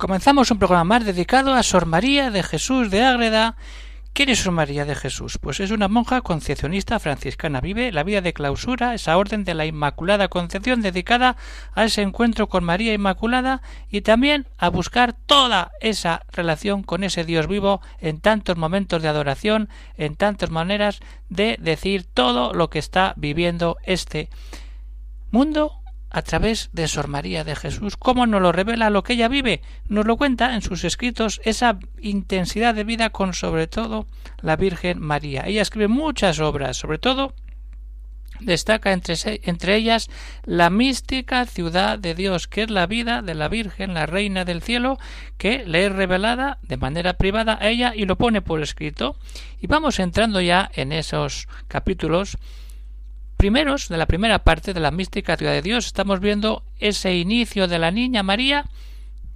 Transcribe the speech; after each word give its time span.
Comenzamos 0.00 0.50
un 0.50 0.58
programa 0.58 0.84
más 0.84 1.04
dedicado 1.04 1.52
a 1.52 1.62
Sor 1.62 1.84
María 1.84 2.30
de 2.30 2.42
Jesús 2.42 2.90
de 2.90 3.02
Ágreda. 3.04 3.56
¿Quién 4.14 4.30
es 4.30 4.38
Sor 4.38 4.54
María 4.54 4.86
de 4.86 4.94
Jesús? 4.94 5.36
Pues 5.36 5.60
es 5.60 5.72
una 5.72 5.88
monja 5.88 6.22
concepcionista 6.22 6.98
franciscana. 6.98 7.60
Vive 7.60 7.92
la 7.92 8.02
vida 8.02 8.22
de 8.22 8.32
clausura, 8.32 8.94
esa 8.94 9.18
orden 9.18 9.44
de 9.44 9.52
la 9.52 9.66
Inmaculada 9.66 10.28
Concepción 10.28 10.80
dedicada 10.80 11.36
a 11.74 11.84
ese 11.84 12.00
encuentro 12.00 12.48
con 12.48 12.64
María 12.64 12.94
Inmaculada 12.94 13.60
y 13.90 14.00
también 14.00 14.46
a 14.56 14.70
buscar 14.70 15.12
toda 15.12 15.70
esa 15.82 16.22
relación 16.32 16.82
con 16.82 17.04
ese 17.04 17.24
Dios 17.24 17.46
vivo 17.46 17.82
en 17.98 18.22
tantos 18.22 18.56
momentos 18.56 19.02
de 19.02 19.08
adoración, 19.08 19.68
en 19.98 20.16
tantas 20.16 20.48
maneras 20.48 21.00
de 21.28 21.58
decir 21.60 22.04
todo 22.04 22.54
lo 22.54 22.70
que 22.70 22.78
está 22.78 23.12
viviendo 23.18 23.76
este 23.84 24.30
mundo 25.30 25.79
a 26.10 26.22
través 26.22 26.70
de 26.72 26.88
Sor 26.88 27.08
María 27.08 27.44
de 27.44 27.56
Jesús. 27.56 27.96
¿Cómo 27.96 28.26
nos 28.26 28.42
lo 28.42 28.52
revela 28.52 28.90
lo 28.90 29.02
que 29.02 29.14
ella 29.14 29.28
vive? 29.28 29.62
Nos 29.88 30.06
lo 30.06 30.16
cuenta 30.16 30.54
en 30.54 30.62
sus 30.62 30.84
escritos 30.84 31.40
esa 31.44 31.78
intensidad 32.00 32.74
de 32.74 32.84
vida 32.84 33.10
con 33.10 33.32
sobre 33.32 33.66
todo 33.66 34.06
la 34.40 34.56
Virgen 34.56 35.00
María. 35.00 35.44
Ella 35.46 35.62
escribe 35.62 35.88
muchas 35.88 36.40
obras, 36.40 36.76
sobre 36.76 36.98
todo 36.98 37.34
destaca 38.40 38.92
entre, 38.92 39.14
entre, 39.44 39.76
ellas 39.76 40.08
la 40.44 40.70
mística 40.70 41.44
ciudad 41.46 41.98
de 41.98 42.14
Dios, 42.14 42.48
que 42.48 42.62
es 42.62 42.70
la 42.70 42.86
vida 42.86 43.22
de 43.22 43.34
la 43.34 43.48
Virgen, 43.48 43.94
la 43.94 44.06
Reina 44.06 44.44
del 44.44 44.62
Cielo, 44.62 44.98
que 45.38 45.64
le 45.66 45.86
es 45.86 45.92
revelada 45.92 46.58
de 46.62 46.76
manera 46.76 47.14
privada 47.14 47.58
a 47.60 47.68
ella 47.68 47.92
y 47.94 48.06
lo 48.06 48.16
pone 48.16 48.42
por 48.42 48.62
escrito. 48.62 49.16
Y 49.60 49.66
vamos 49.66 49.98
entrando 49.98 50.40
ya 50.40 50.70
en 50.74 50.92
esos 50.92 51.48
capítulos 51.68 52.38
primeros, 53.40 53.88
de 53.88 53.96
la 53.96 54.04
primera 54.04 54.40
parte 54.40 54.74
de 54.74 54.80
la 54.80 54.90
mística 54.90 55.34
ciudad 55.34 55.52
de 55.52 55.62
Dios, 55.62 55.86
estamos 55.86 56.20
viendo 56.20 56.62
ese 56.78 57.16
inicio 57.16 57.68
de 57.68 57.78
la 57.78 57.90
niña 57.90 58.22
María, 58.22 58.66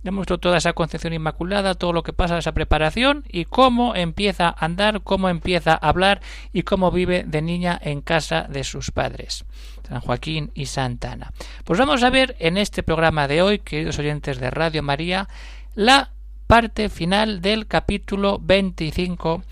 hemos 0.05 0.25
visto 0.25 0.37
toda 0.37 0.59
esa 0.59 0.75
concepción 0.75 1.15
inmaculada, 1.15 1.75
todo 1.75 1.95
lo 1.95 2.03
que 2.03 2.13
pasa, 2.13 2.37
esa 2.37 2.53
preparación 2.53 3.25
y 3.31 3.47
cómo 3.47 3.95
empieza 3.95 4.49
a 4.49 4.63
andar, 4.67 5.01
cómo 5.01 5.31
empieza 5.31 5.73
a 5.73 5.89
hablar 5.89 6.21
y 6.53 6.65
cómo 6.65 6.91
vive 6.91 7.25
de 7.27 7.41
niña 7.41 7.81
en 7.83 8.03
casa 8.03 8.43
de 8.43 8.63
sus 8.63 8.91
padres, 8.91 9.47
San 9.89 10.03
Joaquín 10.03 10.51
y 10.55 10.67
Santa 10.67 11.13
Ana. 11.13 11.33
Pues 11.65 11.79
vamos 11.79 12.03
a 12.03 12.11
ver 12.11 12.37
en 12.41 12.59
este 12.59 12.83
programa 12.83 13.27
de 13.27 13.41
hoy, 13.41 13.61
queridos 13.61 13.99
oyentes 13.99 14.39
de 14.39 14.51
Radio 14.51 14.83
María, 14.83 15.31
la 15.75 16.11
parte 16.47 16.91
final 16.91 17.41
del 17.41 17.67
capítulo 17.67 18.39
25, 18.39 19.43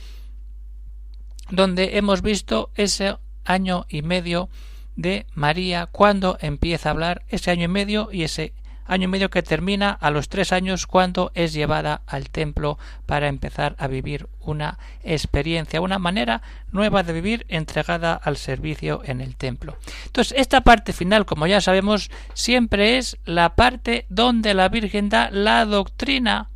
donde 1.49 1.97
hemos 1.97 2.21
visto 2.21 2.69
ese 2.75 3.17
año 3.45 3.87
y 3.89 4.03
medio 4.03 4.49
de 4.97 5.27
María 5.35 5.87
cuando 5.87 6.37
empieza 6.41 6.89
a 6.89 6.93
hablar, 6.93 7.23
ese 7.29 7.51
año 7.51 7.65
y 7.65 7.69
medio 7.69 8.09
y 8.13 8.25
ese 8.25 8.53
año 8.85 9.05
y 9.05 9.09
medio 9.09 9.31
que 9.31 9.43
termina 9.43 9.91
a 9.91 10.11
los 10.11 10.29
tres 10.29 10.53
años 10.53 10.87
cuando 10.87 11.31
es 11.35 11.53
llevada 11.53 12.03
al 12.07 12.31
templo 12.31 12.79
para 13.07 13.29
empezar 13.29 13.75
a 13.79 13.87
vivir 13.87 14.29
una 14.41 14.79
experiencia, 15.03 15.81
una 15.81 15.99
manera 15.99 16.43
nueva 16.73 17.03
de 17.03 17.13
vivir 17.13 17.47
entregada 17.49 18.15
al 18.15 18.37
servicio 18.37 19.03
en 19.05 19.21
el 19.21 19.37
templo. 19.37 19.77
Entonces, 20.07 20.37
esta 20.37 20.63
parte 20.63 20.93
final, 20.93 21.25
como 21.25 21.47
ya 21.47 21.61
sabemos, 21.61 22.11
siempre 22.35 22.99
es 22.99 23.19
la 23.25 23.55
parte 23.55 24.07
donde 24.09 24.55
la 24.55 24.69
Virgen 24.69 25.09
da 25.09 25.31
la 25.31 25.65
doctrina 25.65 26.51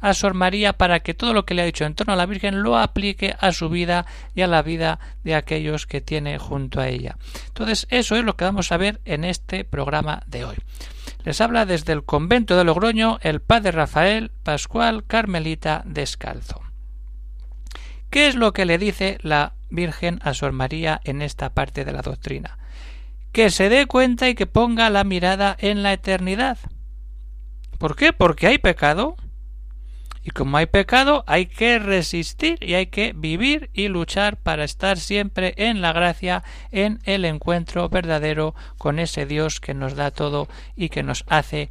a 0.00 0.14
Sor 0.14 0.34
María 0.34 0.72
para 0.72 1.00
que 1.00 1.14
todo 1.14 1.34
lo 1.34 1.44
que 1.44 1.54
le 1.54 1.62
ha 1.62 1.66
dicho 1.66 1.84
en 1.84 1.94
torno 1.94 2.12
a 2.12 2.16
la 2.16 2.26
Virgen 2.26 2.62
lo 2.62 2.78
aplique 2.78 3.34
a 3.38 3.52
su 3.52 3.68
vida 3.68 4.06
y 4.34 4.42
a 4.42 4.46
la 4.46 4.62
vida 4.62 4.98
de 5.24 5.34
aquellos 5.34 5.86
que 5.86 6.00
tiene 6.00 6.38
junto 6.38 6.80
a 6.80 6.88
ella. 6.88 7.16
Entonces, 7.48 7.86
eso 7.90 8.16
es 8.16 8.24
lo 8.24 8.36
que 8.36 8.44
vamos 8.44 8.72
a 8.72 8.76
ver 8.76 9.00
en 9.04 9.24
este 9.24 9.64
programa 9.64 10.22
de 10.26 10.44
hoy. 10.44 10.56
Les 11.24 11.40
habla 11.40 11.66
desde 11.66 11.92
el 11.92 12.04
convento 12.04 12.56
de 12.56 12.64
Logroño 12.64 13.18
el 13.22 13.40
padre 13.40 13.72
Rafael 13.72 14.30
Pascual 14.42 15.04
Carmelita 15.06 15.82
Descalzo. 15.84 16.62
¿Qué 18.10 18.26
es 18.26 18.34
lo 18.34 18.52
que 18.52 18.64
le 18.64 18.78
dice 18.78 19.18
la 19.22 19.52
Virgen 19.68 20.18
a 20.24 20.34
Sor 20.34 20.52
María 20.52 21.00
en 21.04 21.22
esta 21.22 21.50
parte 21.50 21.84
de 21.84 21.92
la 21.92 22.02
doctrina? 22.02 22.58
Que 23.32 23.50
se 23.50 23.68
dé 23.68 23.86
cuenta 23.86 24.28
y 24.28 24.34
que 24.34 24.46
ponga 24.46 24.90
la 24.90 25.04
mirada 25.04 25.56
en 25.60 25.84
la 25.84 25.92
eternidad. 25.92 26.58
¿Por 27.78 27.94
qué? 27.94 28.12
Porque 28.12 28.48
hay 28.48 28.58
pecado. 28.58 29.16
Y 30.22 30.30
como 30.30 30.58
hay 30.58 30.66
pecado, 30.66 31.24
hay 31.26 31.46
que 31.46 31.78
resistir 31.78 32.58
y 32.62 32.74
hay 32.74 32.86
que 32.86 33.14
vivir 33.14 33.70
y 33.72 33.88
luchar 33.88 34.36
para 34.36 34.64
estar 34.64 34.98
siempre 34.98 35.54
en 35.56 35.80
la 35.80 35.92
gracia, 35.92 36.44
en 36.72 37.00
el 37.04 37.24
encuentro 37.24 37.88
verdadero 37.88 38.54
con 38.76 38.98
ese 38.98 39.24
Dios 39.24 39.60
que 39.60 39.72
nos 39.72 39.94
da 39.94 40.10
todo 40.10 40.48
y 40.76 40.90
que 40.90 41.02
nos 41.02 41.24
hace 41.28 41.70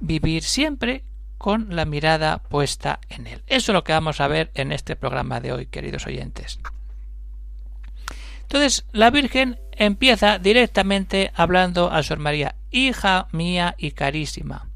vivir 0.00 0.42
siempre 0.44 1.04
con 1.36 1.76
la 1.76 1.84
mirada 1.84 2.38
puesta 2.38 3.00
en 3.10 3.26
Él. 3.26 3.42
Eso 3.46 3.72
es 3.72 3.74
lo 3.74 3.84
que 3.84 3.92
vamos 3.92 4.20
a 4.20 4.28
ver 4.28 4.50
en 4.54 4.72
este 4.72 4.96
programa 4.96 5.40
de 5.40 5.52
hoy, 5.52 5.66
queridos 5.66 6.06
oyentes. 6.06 6.58
Entonces, 8.42 8.86
la 8.92 9.10
Virgen 9.10 9.60
empieza 9.72 10.38
directamente 10.38 11.32
hablando 11.34 11.92
a 11.92 12.02
Sor 12.02 12.18
María, 12.18 12.54
hija 12.70 13.28
mía 13.30 13.74
y 13.76 13.90
carísima. 13.90 14.70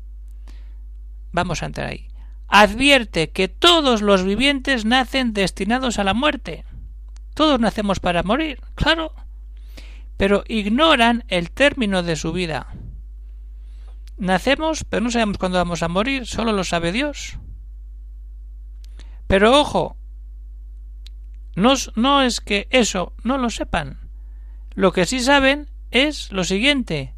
Vamos 1.32 1.62
a 1.62 1.66
entrar 1.66 1.88
ahí 1.88 2.11
advierte 2.52 3.30
que 3.30 3.48
todos 3.48 4.02
los 4.02 4.24
vivientes 4.24 4.84
nacen 4.84 5.32
destinados 5.32 5.98
a 5.98 6.04
la 6.04 6.12
muerte. 6.12 6.66
Todos 7.32 7.58
nacemos 7.58 7.98
para 7.98 8.22
morir, 8.22 8.60
claro, 8.74 9.14
pero 10.18 10.44
ignoran 10.46 11.24
el 11.28 11.50
término 11.50 12.02
de 12.02 12.14
su 12.14 12.30
vida. 12.30 12.66
Nacemos, 14.18 14.84
pero 14.84 15.02
no 15.02 15.10
sabemos 15.10 15.38
cuándo 15.38 15.56
vamos 15.56 15.82
a 15.82 15.88
morir, 15.88 16.26
solo 16.26 16.52
lo 16.52 16.62
sabe 16.62 16.92
Dios. 16.92 17.38
Pero 19.26 19.58
ojo, 19.58 19.96
no, 21.56 21.72
no 21.96 22.20
es 22.20 22.42
que 22.42 22.68
eso 22.68 23.14
no 23.24 23.38
lo 23.38 23.48
sepan. 23.48 24.10
Lo 24.74 24.92
que 24.92 25.06
sí 25.06 25.20
saben 25.20 25.70
es 25.90 26.30
lo 26.30 26.44
siguiente, 26.44 27.14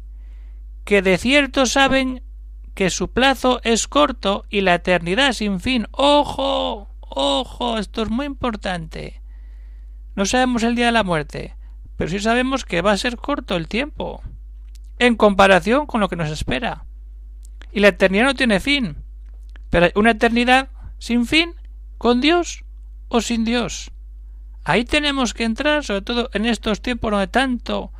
que 0.85 1.01
de 1.01 1.17
cierto 1.17 1.65
saben 1.65 2.23
que 2.75 2.89
su 2.89 3.09
plazo 3.09 3.61
es 3.63 3.87
corto 3.87 4.45
y 4.49 4.61
la 4.61 4.75
eternidad 4.75 5.33
sin 5.33 5.59
fin. 5.59 5.87
¡Ojo! 5.91 6.89
¡Ojo! 6.99 7.77
Esto 7.79 8.03
es 8.03 8.09
muy 8.09 8.25
importante. 8.25 9.21
No 10.15 10.25
sabemos 10.25 10.63
el 10.63 10.75
día 10.75 10.87
de 10.87 10.91
la 10.91 11.03
muerte, 11.03 11.55
pero 11.95 12.09
sí 12.09 12.19
sabemos 12.19 12.65
que 12.65 12.81
va 12.81 12.91
a 12.91 12.97
ser 12.97 13.15
corto 13.15 13.55
el 13.55 13.67
tiempo, 13.67 14.21
en 14.99 15.15
comparación 15.15 15.85
con 15.87 16.01
lo 16.01 16.09
que 16.09 16.17
nos 16.17 16.29
espera. 16.29 16.85
Y 17.71 17.79
la 17.79 17.89
eternidad 17.89 18.25
no 18.25 18.35
tiene 18.35 18.59
fin, 18.59 18.97
pero 19.69 19.87
una 19.95 20.11
eternidad 20.11 20.69
sin 20.99 21.25
fin, 21.25 21.55
con 21.97 22.21
Dios 22.21 22.65
o 23.07 23.21
sin 23.21 23.45
Dios. 23.45 23.91
Ahí 24.65 24.83
tenemos 24.83 25.33
que 25.33 25.43
entrar, 25.43 25.83
sobre 25.83 26.01
todo 26.01 26.29
en 26.33 26.45
estos 26.45 26.81
tiempos 26.81 27.11
donde 27.11 27.27
tanto 27.27 27.91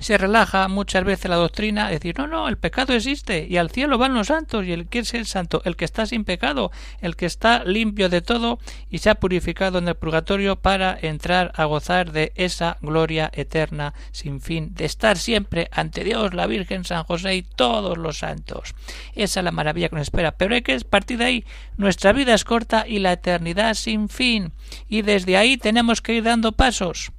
se 0.00 0.18
relaja 0.18 0.68
muchas 0.68 1.04
veces 1.04 1.30
la 1.30 1.36
doctrina, 1.36 1.88
decir, 1.88 2.18
no, 2.18 2.26
no, 2.26 2.48
el 2.48 2.58
pecado 2.58 2.92
existe 2.92 3.46
y 3.48 3.56
al 3.56 3.70
cielo 3.70 3.98
van 3.98 4.14
los 4.14 4.28
santos 4.28 4.64
y 4.64 4.72
el 4.72 4.88
que 4.88 5.00
es 5.00 5.14
el 5.14 5.26
santo, 5.26 5.62
el 5.64 5.76
que 5.76 5.84
está 5.84 6.06
sin 6.06 6.24
pecado, 6.24 6.70
el 7.00 7.16
que 7.16 7.26
está 7.26 7.64
limpio 7.64 8.08
de 8.08 8.22
todo 8.22 8.58
y 8.90 8.98
se 8.98 9.10
ha 9.10 9.16
purificado 9.16 9.78
en 9.78 9.88
el 9.88 9.94
purgatorio 9.94 10.56
para 10.56 10.98
entrar 11.00 11.52
a 11.56 11.64
gozar 11.64 12.12
de 12.12 12.32
esa 12.34 12.78
gloria 12.80 13.30
eterna 13.34 13.94
sin 14.10 14.40
fin, 14.40 14.74
de 14.74 14.84
estar 14.84 15.18
siempre 15.18 15.68
ante 15.72 16.04
Dios, 16.04 16.34
la 16.34 16.46
Virgen, 16.46 16.84
San 16.84 17.04
José 17.04 17.36
y 17.36 17.42
todos 17.42 17.98
los 17.98 18.18
santos. 18.18 18.74
Esa 19.14 19.40
es 19.40 19.44
la 19.44 19.52
maravilla 19.52 19.88
que 19.88 19.96
nos 19.96 20.02
espera, 20.02 20.32
pero 20.32 20.54
hay 20.54 20.62
que 20.62 20.78
partir 20.80 21.18
de 21.18 21.24
ahí. 21.24 21.44
Nuestra 21.76 22.12
vida 22.12 22.34
es 22.34 22.44
corta 22.44 22.86
y 22.86 22.98
la 22.98 23.12
eternidad 23.12 23.74
sin 23.74 24.08
fin 24.08 24.52
y 24.88 25.02
desde 25.02 25.36
ahí 25.36 25.56
tenemos 25.56 26.00
que 26.00 26.14
ir 26.14 26.24
dando 26.24 26.52
pasos 26.52 27.12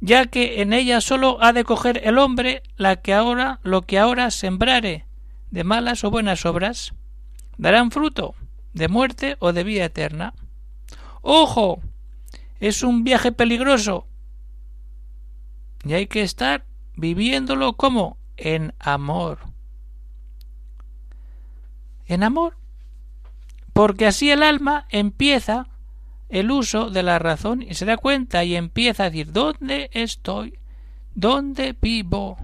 ya 0.00 0.26
que 0.26 0.62
en 0.62 0.72
ella 0.72 1.00
sólo 1.00 1.42
ha 1.42 1.52
de 1.52 1.64
coger 1.64 2.00
el 2.04 2.18
hombre 2.18 2.62
la 2.76 2.96
que 2.96 3.14
ahora 3.14 3.60
lo 3.62 3.82
que 3.82 3.98
ahora 3.98 4.30
sembrare 4.30 5.06
de 5.50 5.64
malas 5.64 6.04
o 6.04 6.10
buenas 6.10 6.46
obras 6.46 6.94
darán 7.58 7.90
fruto 7.90 8.34
de 8.72 8.88
muerte 8.88 9.36
o 9.40 9.52
de 9.52 9.64
vida 9.64 9.84
eterna. 9.84 10.34
¡Ojo! 11.22 11.80
Es 12.60 12.82
un 12.82 13.04
viaje 13.04 13.32
peligroso. 13.32 14.06
Y 15.84 15.94
hay 15.94 16.06
que 16.06 16.22
estar 16.22 16.64
viviéndolo 16.94 17.74
como 17.74 18.18
en 18.36 18.74
amor. 18.78 19.38
en 22.06 22.22
amor. 22.22 22.56
Porque 23.72 24.06
así 24.06 24.30
el 24.30 24.42
alma 24.42 24.86
empieza 24.90 25.68
el 26.30 26.50
uso 26.50 26.90
de 26.90 27.02
la 27.02 27.18
razón 27.18 27.62
y 27.62 27.74
se 27.74 27.84
da 27.84 27.96
cuenta 27.96 28.44
y 28.44 28.56
empieza 28.56 29.04
a 29.04 29.10
decir 29.10 29.32
¿dónde 29.32 29.90
estoy? 29.92 30.58
¿Dónde 31.14 31.76
vivo? 31.80 32.38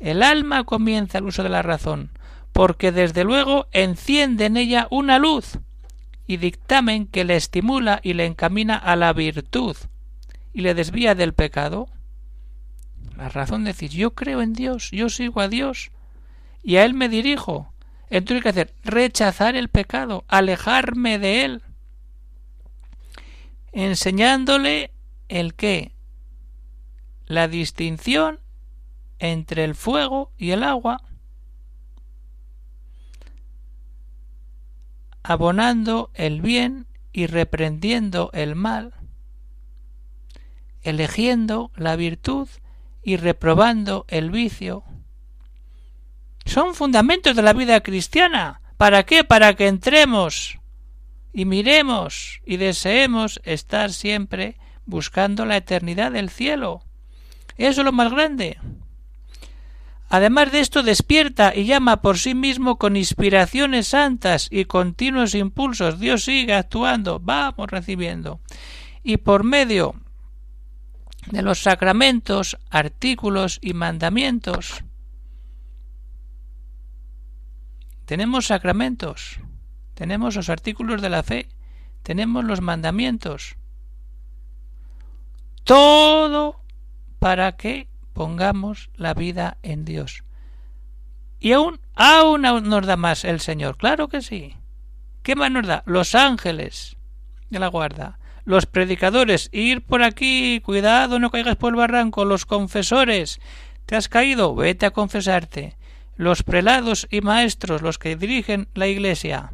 El 0.00 0.22
alma 0.22 0.64
comienza 0.64 1.18
el 1.18 1.24
uso 1.24 1.42
de 1.42 1.48
la 1.48 1.62
razón, 1.62 2.10
porque 2.52 2.92
desde 2.92 3.24
luego 3.24 3.66
enciende 3.72 4.46
en 4.46 4.56
ella 4.56 4.88
una 4.90 5.18
luz 5.18 5.58
y 6.26 6.38
dictamen 6.38 7.06
que 7.06 7.24
le 7.24 7.36
estimula 7.36 8.00
y 8.02 8.14
le 8.14 8.26
encamina 8.26 8.76
a 8.76 8.96
la 8.96 9.12
virtud 9.12 9.76
y 10.52 10.62
le 10.62 10.74
desvía 10.74 11.14
del 11.14 11.34
pecado. 11.34 11.88
La 13.16 13.28
razón 13.28 13.64
de 13.64 13.72
decir 13.72 13.90
yo 13.90 14.14
creo 14.14 14.42
en 14.42 14.52
Dios, 14.52 14.90
yo 14.90 15.08
sigo 15.08 15.40
a 15.40 15.48
Dios 15.48 15.90
y 16.62 16.76
a 16.76 16.84
Él 16.84 16.94
me 16.94 17.08
dirijo. 17.08 17.72
Entonces, 18.08 18.42
¿qué 18.42 18.48
hacer? 18.50 18.74
Rechazar 18.84 19.56
el 19.56 19.68
pecado, 19.68 20.24
alejarme 20.28 21.18
de 21.18 21.44
Él, 21.44 21.62
enseñándole 23.76 24.90
el 25.28 25.54
qué, 25.54 25.92
la 27.26 27.46
distinción 27.46 28.40
entre 29.18 29.64
el 29.64 29.74
fuego 29.74 30.32
y 30.38 30.52
el 30.52 30.64
agua, 30.64 31.02
abonando 35.22 36.10
el 36.14 36.40
bien 36.40 36.86
y 37.12 37.26
reprendiendo 37.26 38.30
el 38.32 38.56
mal, 38.56 38.94
eligiendo 40.80 41.70
la 41.76 41.96
virtud 41.96 42.48
y 43.02 43.18
reprobando 43.18 44.06
el 44.08 44.30
vicio. 44.30 44.84
Son 46.46 46.74
fundamentos 46.74 47.36
de 47.36 47.42
la 47.42 47.52
vida 47.52 47.82
cristiana. 47.82 48.62
¿Para 48.78 49.04
qué? 49.04 49.22
Para 49.22 49.54
que 49.54 49.68
entremos 49.68 50.58
y 51.36 51.44
miremos 51.44 52.40
y 52.46 52.56
deseemos 52.56 53.42
estar 53.44 53.92
siempre 53.92 54.56
buscando 54.86 55.44
la 55.44 55.58
eternidad 55.58 56.12
del 56.12 56.30
cielo. 56.30 56.82
Eso 57.58 57.82
es 57.82 57.84
lo 57.84 57.92
más 57.92 58.10
grande. 58.10 58.58
Además 60.08 60.50
de 60.50 60.60
esto 60.60 60.82
despierta 60.82 61.54
y 61.54 61.66
llama 61.66 62.00
por 62.00 62.18
sí 62.18 62.34
mismo 62.34 62.78
con 62.78 62.96
inspiraciones 62.96 63.88
santas 63.88 64.48
y 64.50 64.64
continuos 64.64 65.34
impulsos. 65.34 66.00
Dios 66.00 66.24
sigue 66.24 66.54
actuando, 66.54 67.20
vamos 67.20 67.70
recibiendo. 67.70 68.40
Y 69.02 69.18
por 69.18 69.44
medio 69.44 69.94
de 71.26 71.42
los 71.42 71.58
sacramentos, 71.58 72.56
artículos 72.70 73.58
y 73.60 73.74
mandamientos, 73.74 74.82
tenemos 78.06 78.46
sacramentos, 78.46 79.38
tenemos 79.96 80.36
los 80.36 80.50
artículos 80.50 81.00
de 81.00 81.08
la 81.08 81.22
fe, 81.22 81.48
tenemos 82.02 82.44
los 82.44 82.60
mandamientos. 82.60 83.56
Todo 85.64 86.60
para 87.18 87.56
que 87.56 87.88
pongamos 88.12 88.90
la 88.94 89.14
vida 89.14 89.56
en 89.62 89.86
Dios. 89.86 90.22
Y 91.40 91.52
aún, 91.52 91.80
aún 91.94 92.42
nos 92.42 92.86
da 92.86 92.98
más 92.98 93.24
el 93.24 93.40
Señor, 93.40 93.78
claro 93.78 94.08
que 94.08 94.20
sí. 94.20 94.54
¿Qué 95.22 95.34
más 95.34 95.50
nos 95.50 95.66
da? 95.66 95.82
Los 95.86 96.14
ángeles 96.14 96.98
de 97.48 97.58
la 97.58 97.68
guarda, 97.68 98.18
los 98.44 98.66
predicadores, 98.66 99.48
ir 99.50 99.80
por 99.80 100.02
aquí, 100.02 100.60
cuidado, 100.60 101.18
no 101.18 101.30
caigas 101.30 101.56
por 101.56 101.72
el 101.72 101.76
barranco, 101.76 102.26
los 102.26 102.44
confesores, 102.44 103.40
¿te 103.86 103.96
has 103.96 104.10
caído? 104.10 104.54
Vete 104.54 104.84
a 104.84 104.90
confesarte. 104.90 105.78
Los 106.16 106.42
prelados 106.42 107.08
y 107.10 107.22
maestros, 107.22 107.80
los 107.80 107.98
que 107.98 108.14
dirigen 108.16 108.68
la 108.74 108.88
iglesia. 108.88 109.52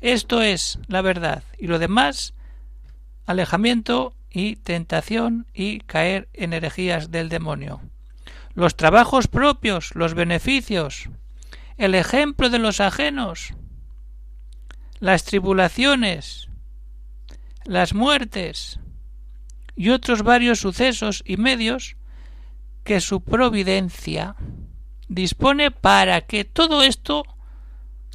Esto 0.00 0.42
es 0.42 0.78
la 0.86 1.02
verdad. 1.02 1.42
Y 1.58 1.66
lo 1.66 1.78
demás, 1.78 2.34
alejamiento 3.26 4.14
y 4.30 4.56
tentación 4.56 5.46
y 5.52 5.80
caer 5.80 6.28
en 6.34 6.52
herejías 6.52 7.10
del 7.10 7.28
demonio. 7.28 7.80
Los 8.54 8.76
trabajos 8.76 9.26
propios, 9.26 9.94
los 9.94 10.14
beneficios, 10.14 11.08
el 11.76 11.94
ejemplo 11.94 12.48
de 12.48 12.58
los 12.58 12.80
ajenos, 12.80 13.54
las 15.00 15.24
tribulaciones, 15.24 16.48
las 17.64 17.94
muertes. 17.94 18.78
Y 19.74 19.90
otros 19.90 20.22
varios 20.22 20.60
sucesos 20.60 21.22
y 21.24 21.36
medios 21.36 21.96
que 22.82 23.00
su 23.00 23.20
providencia 23.20 24.34
dispone 25.08 25.70
para 25.70 26.22
que 26.22 26.44
todo 26.44 26.82
esto 26.82 27.24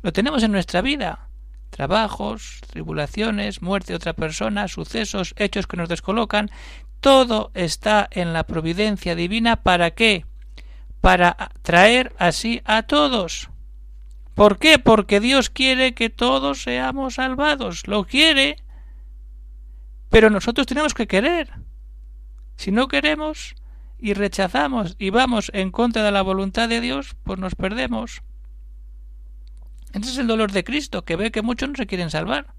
lo 0.02 0.12
tenemos 0.12 0.44
en 0.44 0.52
nuestra 0.52 0.82
vida 0.82 1.30
trabajos, 1.74 2.62
tribulaciones, 2.68 3.62
muerte 3.62 3.94
de 3.94 3.98
otra 3.98 4.14
persona, 4.14 4.68
sucesos, 4.68 5.34
hechos 5.38 5.66
que 5.66 5.76
nos 5.76 5.90
descolocan, 5.90 6.52
todo 7.00 7.52
está 7.56 8.08
en 8.12 8.32
la 8.32 8.46
providencia 8.46 9.16
divina 9.16 9.58
para 9.58 9.92
qué? 9.92 10.26
Para 11.02 11.50
traer 11.64 12.14
así 12.20 12.62
a 12.64 12.84
todos. 12.84 13.50
¿Por 14.36 14.60
qué? 14.60 14.80
Porque 14.80 15.20
Dios 15.20 15.50
quiere 15.50 15.94
que 15.96 16.10
todos 16.10 16.64
seamos 16.64 17.16
salvados. 17.16 17.88
Lo 17.88 18.06
quiere. 18.06 18.58
Pero 20.10 20.30
nosotros 20.30 20.68
tenemos 20.68 20.94
que 20.94 21.08
querer. 21.08 21.50
Si 22.56 22.72
no 22.72 22.88
queremos 22.88 23.56
y 24.00 24.14
rechazamos 24.14 24.96
y 25.00 25.10
vamos 25.10 25.52
en 25.54 25.72
contra 25.72 26.04
de 26.04 26.12
la 26.12 26.22
voluntad 26.22 26.70
de 26.70 26.82
Dios, 26.82 27.16
pues 27.24 27.40
nos 27.40 27.56
perdemos. 27.56 28.22
Ese 29.94 30.10
es 30.10 30.18
el 30.18 30.28
dolor 30.28 30.52
de 30.52 30.64
Cristo, 30.64 31.06
que 31.06 31.16
ve 31.16 31.32
que 31.32 31.44
muchos 31.44 31.70
no 31.70 31.76
se 31.76 31.86
quieren 31.86 32.10
salvar. 32.10 32.56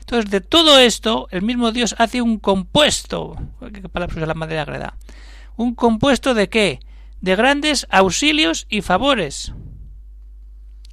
Entonces, 0.00 0.30
de 0.30 0.40
todo 0.40 0.78
esto, 0.78 1.28
el 1.30 1.42
mismo 1.42 1.70
Dios 1.70 1.94
hace 1.98 2.20
un 2.20 2.38
compuesto. 2.38 3.36
¿Qué 3.72 3.88
palabra 3.88 4.16
usa 4.16 4.26
la 4.26 4.34
madre 4.34 4.58
agreda? 4.58 4.96
¿Un 5.56 5.74
compuesto 5.74 6.34
de 6.34 6.48
qué? 6.48 6.80
De 7.20 7.36
grandes 7.36 7.86
auxilios 7.90 8.66
y 8.68 8.80
favores. 8.80 9.52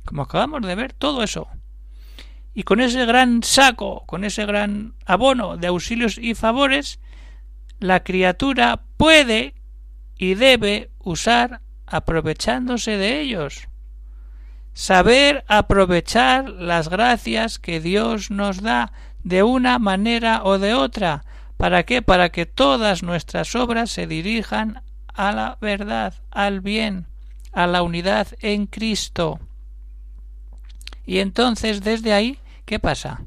Como 0.06 0.22
acabamos 0.22 0.62
de 0.62 0.76
ver, 0.76 0.94
todo 0.94 1.24
eso. 1.24 1.48
Y 2.54 2.64
con 2.64 2.80
ese 2.80 3.06
gran 3.06 3.42
saco, 3.42 4.04
con 4.06 4.24
ese 4.24 4.46
gran 4.46 4.94
abono 5.06 5.58
de 5.58 5.68
auxilios 5.68 6.18
y 6.20 6.36
favores, 6.36 7.00
la 7.80 8.04
criatura 8.04 8.84
puede 8.98 9.56
y 10.18 10.36
debe 10.36 10.92
usar 11.00 11.62
aprovechándose 11.88 12.98
de 12.98 13.22
ellos 13.22 13.68
saber 14.76 15.46
aprovechar 15.48 16.50
las 16.50 16.90
gracias 16.90 17.60
que 17.60 17.80
Dios 17.80 18.30
nos 18.30 18.62
da 18.62 18.92
de 19.24 19.42
una 19.42 19.80
manera 19.80 20.44
o 20.44 20.60
de 20.60 20.76
otra. 20.76 21.24
¿Para 21.58 21.84
qué? 21.84 22.02
Para 22.02 22.30
que 22.30 22.46
todas 22.46 23.02
nuestras 23.02 23.56
obras 23.56 23.90
se 23.90 24.06
dirijan 24.06 24.84
a 25.08 25.32
la 25.32 25.58
verdad, 25.62 26.14
al 26.30 26.60
bien, 26.60 27.08
a 27.54 27.68
la 27.68 27.82
unidad 27.84 28.28
en 28.42 28.68
Cristo. 28.68 29.40
Y 31.06 31.20
entonces 31.20 31.82
desde 31.82 32.12
ahí, 32.12 32.38
¿qué 32.66 32.78
pasa? 32.78 33.22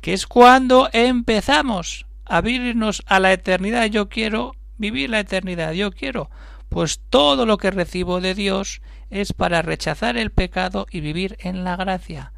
Que 0.00 0.12
es 0.12 0.26
cuando 0.26 0.90
empezamos 0.92 2.04
a 2.24 2.40
vivirnos 2.40 3.02
a 3.06 3.20
la 3.20 3.32
eternidad. 3.32 3.86
Yo 3.86 4.08
quiero 4.08 4.56
vivir 4.76 5.08
la 5.08 5.20
eternidad, 5.20 5.70
yo 5.70 5.92
quiero. 5.92 6.30
Pues 6.68 6.98
todo 7.10 7.46
lo 7.46 7.58
que 7.58 7.70
recibo 7.70 8.20
de 8.20 8.34
Dios 8.34 8.82
es 9.10 9.32
para 9.32 9.62
rechazar 9.62 10.16
el 10.16 10.30
pecado 10.30 10.86
y 10.90 11.00
vivir 11.00 11.36
en 11.40 11.64
la 11.64 11.76
gracia, 11.76 12.32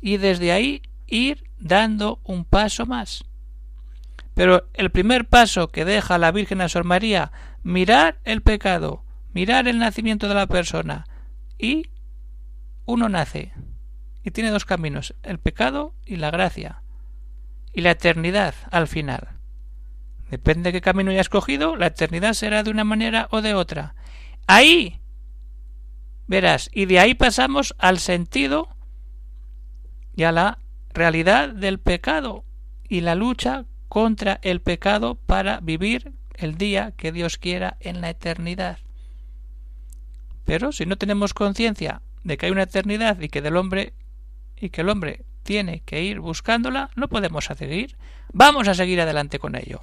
y 0.00 0.16
desde 0.16 0.52
ahí 0.52 0.82
ir 1.06 1.44
dando 1.58 2.20
un 2.24 2.44
paso 2.44 2.86
más. 2.86 3.24
Pero 4.34 4.68
el 4.74 4.90
primer 4.90 5.26
paso 5.26 5.68
que 5.68 5.84
deja 5.84 6.18
la 6.18 6.32
Virgen 6.32 6.60
a 6.60 6.68
Sor 6.68 6.84
María, 6.84 7.32
mirar 7.62 8.18
el 8.24 8.42
pecado, 8.42 9.04
mirar 9.32 9.68
el 9.68 9.78
nacimiento 9.78 10.28
de 10.28 10.34
la 10.34 10.46
persona, 10.46 11.06
y 11.58 11.90
uno 12.86 13.08
nace, 13.08 13.52
y 14.24 14.30
tiene 14.30 14.50
dos 14.50 14.64
caminos, 14.64 15.14
el 15.22 15.38
pecado 15.38 15.94
y 16.06 16.16
la 16.16 16.30
gracia, 16.30 16.82
y 17.72 17.82
la 17.82 17.92
eternidad 17.92 18.54
al 18.70 18.88
final. 18.88 19.28
Depende 20.30 20.70
de 20.70 20.72
qué 20.72 20.80
camino 20.80 21.10
haya 21.10 21.20
escogido, 21.20 21.76
la 21.76 21.88
eternidad 21.88 22.32
será 22.32 22.62
de 22.62 22.70
una 22.70 22.84
manera 22.84 23.28
o 23.30 23.42
de 23.42 23.52
otra. 23.52 23.94
Ahí 24.46 25.01
Verás, 26.32 26.70
y 26.72 26.86
de 26.86 26.98
ahí 26.98 27.12
pasamos 27.12 27.74
al 27.76 27.98
sentido 27.98 28.66
y 30.16 30.22
a 30.22 30.32
la 30.32 30.60
realidad 30.94 31.50
del 31.50 31.78
pecado 31.78 32.46
y 32.88 33.02
la 33.02 33.14
lucha 33.14 33.66
contra 33.90 34.38
el 34.40 34.62
pecado 34.62 35.16
para 35.16 35.60
vivir 35.60 36.14
el 36.36 36.56
día 36.56 36.94
que 36.96 37.12
Dios 37.12 37.36
quiera 37.36 37.76
en 37.80 38.00
la 38.00 38.08
eternidad. 38.08 38.78
Pero 40.46 40.72
si 40.72 40.86
no 40.86 40.96
tenemos 40.96 41.34
conciencia 41.34 42.00
de 42.24 42.38
que 42.38 42.46
hay 42.46 42.52
una 42.52 42.62
eternidad 42.62 43.20
y 43.20 43.28
que 43.28 43.42
del 43.42 43.58
hombre 43.58 43.92
y 44.56 44.70
que 44.70 44.80
el 44.80 44.88
hombre 44.88 45.26
tiene 45.42 45.82
que 45.84 46.02
ir 46.02 46.20
buscándola, 46.20 46.88
no 46.96 47.08
podemos 47.08 47.44
seguir. 47.44 47.98
Vamos 48.32 48.68
a 48.68 48.74
seguir 48.74 49.02
adelante 49.02 49.38
con 49.38 49.54
ello. 49.54 49.82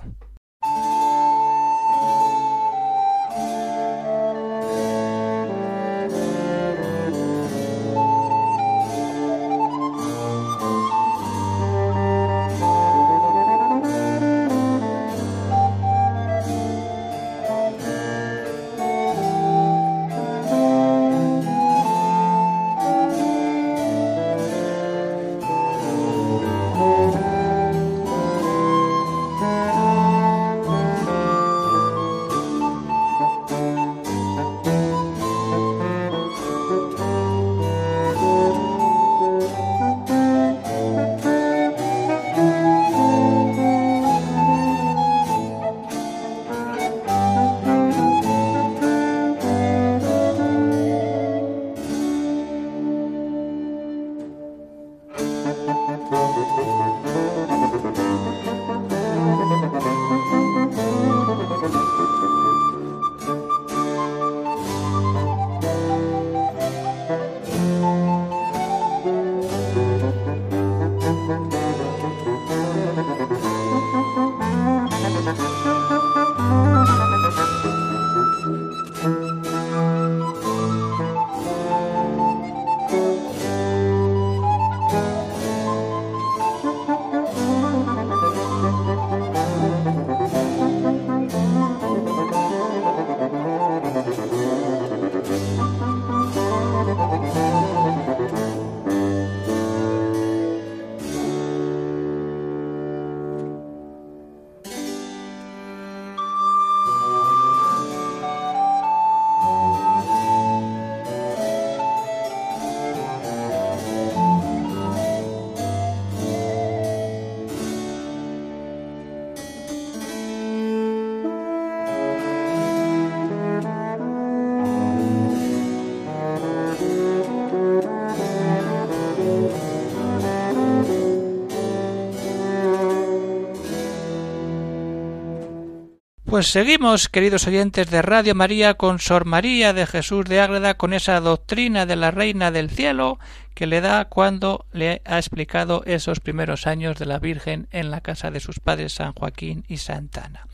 Pues 136.39 136.51
seguimos, 136.51 137.09
queridos 137.09 137.47
oyentes 137.47 137.91
de 137.91 138.01
Radio 138.01 138.33
María, 138.33 138.75
con 138.75 138.99
Sor 138.99 139.25
María 139.25 139.73
de 139.73 139.85
Jesús 139.85 140.23
de 140.23 140.39
Ágreda, 140.39 140.75
con 140.75 140.93
esa 140.93 141.19
doctrina 141.19 141.85
de 141.85 141.97
la 141.97 142.11
Reina 142.11 142.49
del 142.49 142.69
Cielo 142.69 143.19
que 143.53 143.67
le 143.67 143.81
da 143.81 144.05
cuando 144.05 144.65
le 144.71 145.01
ha 145.03 145.17
explicado 145.17 145.83
esos 145.85 146.21
primeros 146.21 146.65
años 146.65 146.97
de 146.97 147.07
la 147.07 147.19
Virgen 147.19 147.67
en 147.71 147.91
la 147.91 147.99
casa 147.99 148.31
de 148.31 148.39
sus 148.39 148.61
padres 148.61 148.93
San 148.93 149.11
Joaquín 149.11 149.65
y 149.67 149.75
Santana. 149.79 150.47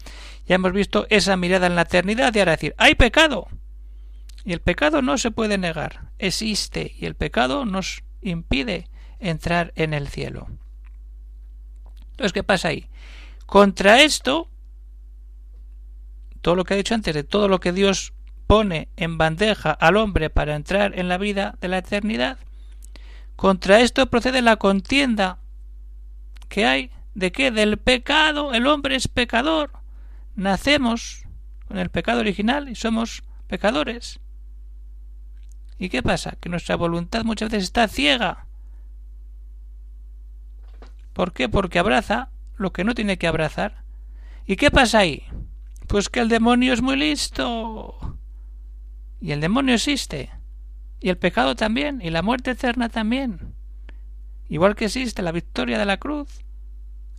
Ya 0.48 0.56
hemos 0.56 0.74
visto 0.74 1.06
esa 1.12 1.38
mirada 1.38 1.68
en 1.68 1.75
la 1.75 1.84
eternidad 1.84 2.34
y 2.34 2.39
ahora 2.39 2.54
decir, 2.54 2.74
hay 2.80 2.96
pecado. 2.96 3.48
Y 4.44 4.54
el 4.54 4.62
pecado 4.62 5.04
no 5.04 5.20
se 5.20 5.30
puede 5.30 5.60
negar, 5.60 6.10
existe 6.18 6.96
y 6.98 7.06
el 7.06 7.13
pecado 7.13 7.63
nos 7.63 8.01
impide 8.24 8.89
entrar 9.20 9.72
en 9.75 9.94
el 9.94 10.08
cielo. 10.08 10.48
Entonces, 12.10 12.34
¿qué 12.34 12.42
pasa 12.42 12.70
ahí? 12.70 12.89
Contra 13.46 14.01
esto, 14.01 14.50
todo 16.46 16.54
lo 16.54 16.64
que 16.64 16.75
ha 16.75 16.78
dicho 16.78 16.94
antes, 16.94 17.16
de 17.16 17.24
todo 17.24 17.48
lo 17.48 17.60
que 17.60 17.72
Dios 17.72 18.14
pone 18.46 18.88
en 18.98 19.18
bandeja 19.18 19.72
al 19.72 19.98
hombre 19.98 20.30
para 20.30 20.56
entrar 20.56 20.94
en 21.00 21.10
la 21.10 21.18
vida 21.18 21.58
de 21.60 21.70
la 21.70 21.80
eternidad, 21.80 22.38
contra 23.36 23.80
esto 23.80 24.12
procede 24.12 24.44
la 24.44 24.58
contienda 24.58 25.40
que 26.48 26.68
hay 26.68 26.92
de 27.16 27.32
que 27.32 27.50
del 27.50 27.78
pecado 27.78 28.54
el 28.54 28.68
hombre 28.68 28.96
es 28.96 29.08
pecador. 29.08 29.72
Nacemos 30.36 31.24
con 31.68 31.80
el 31.80 31.90
pecado 31.90 32.20
original 32.20 32.70
y 32.70 32.75
somos 32.75 33.24
pecadores. 33.48 34.20
¿Y 35.80 35.90
qué 35.90 36.04
pasa? 36.04 36.38
Que 36.40 36.50
nuestra 36.50 36.75
voluntad 36.75 37.24
muchas 37.24 37.50
veces 37.50 37.64
está 37.64 37.88
ciega. 37.88 38.46
¿Por 41.14 41.34
qué? 41.34 41.50
Porque 41.50 41.80
abraza 41.80 42.30
lo 42.56 42.72
que 42.72 42.84
no 42.84 42.94
tiene 42.94 43.18
que 43.18 43.25
abrazar. 43.25 43.82
¿Y 44.46 44.58
qué 44.58 44.70
pasa 44.70 45.00
ahí? 45.00 45.24
Pues 45.88 46.10
que 46.10 46.20
el 46.20 46.30
demonio 46.30 46.74
es 46.74 46.82
muy 46.82 46.96
listo. 46.96 48.18
Y 49.22 49.32
el 49.32 49.42
demonio 49.42 49.75
existe. 49.75 50.32
Y 51.00 51.10
el 51.10 51.18
pecado 51.18 51.56
también. 51.56 52.01
Y 52.01 52.10
la 52.10 52.22
muerte 52.22 52.51
eterna 52.51 52.89
también. 52.89 53.56
Igual 54.48 54.75
que 54.75 54.86
existe 54.86 55.22
la 55.22 55.32
victoria 55.32 55.80
de 55.80 55.86
la 55.86 55.98
cruz, 55.98 56.46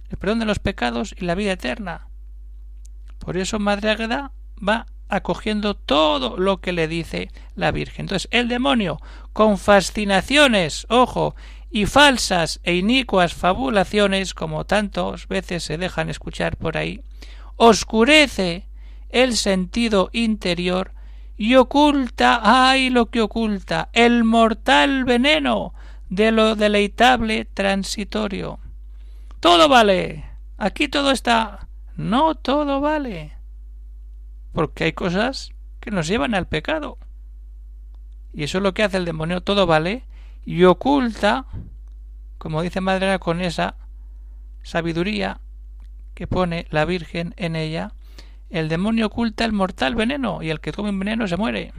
el 0.08 0.16
perdón 0.16 0.38
de 0.38 0.46
los 0.46 0.58
pecados 0.58 1.14
y 1.18 1.24
la 1.24 1.34
vida 1.34 1.52
eterna. 1.52 2.08
Por 3.18 3.36
eso 3.36 3.58
Madre 3.58 3.90
Águeda 3.90 4.32
va 4.56 4.86
acogiendo 5.08 5.74
todo 5.74 6.36
lo 6.36 6.60
que 6.60 6.72
le 6.72 6.88
dice 6.88 7.30
la 7.54 7.72
Virgen. 7.72 8.04
Entonces, 8.04 8.28
el 8.30 8.48
demonio, 8.48 9.00
con 9.32 9.58
fascinaciones, 9.58 10.86
ojo, 10.88 11.34
y 11.70 11.86
falsas 11.86 12.60
e 12.62 12.74
inicuas 12.76 13.34
fabulaciones, 13.34 14.34
como 14.34 14.64
tantas 14.64 15.26
veces 15.28 15.64
se 15.64 15.78
dejan 15.78 16.08
escuchar 16.08 16.56
por 16.56 16.76
ahí, 16.76 17.02
oscurece 17.56 18.68
el 19.08 19.36
sentido 19.36 20.10
interior 20.12 20.92
y 21.36 21.56
oculta, 21.56 22.40
ay 22.42 22.90
lo 22.90 23.06
que 23.06 23.20
oculta, 23.20 23.90
el 23.92 24.24
mortal 24.24 25.04
veneno 25.04 25.74
de 26.08 26.32
lo 26.32 26.54
deleitable 26.54 27.44
transitorio. 27.44 28.58
Todo 29.40 29.68
vale. 29.68 30.24
Aquí 30.56 30.88
todo 30.88 31.10
está. 31.10 31.68
No 31.96 32.34
todo 32.34 32.80
vale. 32.80 33.36
Porque 34.52 34.84
hay 34.84 34.92
cosas 34.92 35.52
que 35.80 35.90
nos 35.90 36.06
llevan 36.06 36.34
al 36.34 36.46
pecado. 36.46 36.98
Y 38.32 38.44
eso 38.44 38.58
es 38.58 38.62
lo 38.64 38.74
que 38.74 38.82
hace 38.82 38.96
el 38.96 39.04
demonio. 39.04 39.42
Todo 39.42 39.66
vale. 39.66 40.04
Y 40.44 40.64
oculta, 40.64 41.46
como 42.38 42.62
dice 42.62 42.80
Madre 42.80 43.18
con 43.18 43.40
esa 43.40 43.76
sabiduría, 44.62 45.40
que 46.16 46.26
pone 46.26 46.66
la 46.70 46.86
Virgen 46.86 47.34
en 47.36 47.54
ella, 47.54 47.92
el 48.48 48.68
demonio 48.68 49.06
oculta 49.06 49.44
el 49.44 49.52
mortal 49.52 49.94
veneno 49.94 50.42
y 50.42 50.48
el 50.48 50.60
que 50.60 50.72
come 50.72 50.90
veneno 50.90 51.28
se 51.28 51.36
muere 51.36 51.72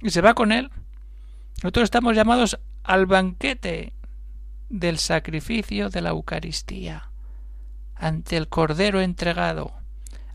y 0.00 0.10
se 0.10 0.22
va 0.22 0.32
con 0.34 0.50
él. 0.50 0.70
Nosotros 1.62 1.84
estamos 1.84 2.16
llamados 2.16 2.58
al 2.82 3.04
banquete 3.04 3.92
del 4.70 4.98
sacrificio 4.98 5.90
de 5.90 6.00
la 6.00 6.10
Eucaristía 6.10 7.10
ante 7.94 8.38
el 8.38 8.48
Cordero 8.48 9.00
entregado. 9.00 9.72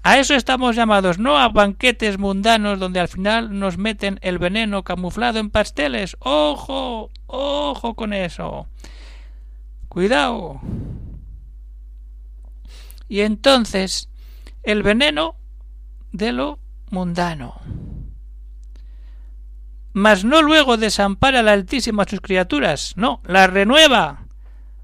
A 0.03 0.19
eso 0.19 0.35
estamos 0.35 0.75
llamados, 0.75 1.17
no 1.17 1.37
a 1.37 1.49
banquetes 1.49 2.19
mundanos 2.19 2.79
donde 2.79 2.99
al 2.99 3.07
final 3.07 3.57
nos 3.57 3.77
meten 3.79 4.19
el 4.21 4.37
veneno 4.37 4.83
camuflado 4.83 5.39
en 5.39 5.49
pasteles. 5.49 6.15
¡Ojo! 6.19 7.09
¡Ojo 7.25 7.95
con 7.95 8.13
eso! 8.13 8.67
Cuidado. 9.89 10.61
Y 13.11 13.23
entonces 13.23 14.07
el 14.63 14.83
veneno 14.83 15.35
de 16.13 16.31
lo 16.31 16.59
mundano. 16.91 17.59
Mas 19.91 20.23
no 20.23 20.41
luego 20.41 20.77
desampara 20.77 21.41
al 21.41 21.49
Altísimo 21.49 22.01
a 22.01 22.05
sus 22.05 22.21
criaturas, 22.21 22.93
no, 22.95 23.21
la 23.25 23.47
renueva. 23.47 24.27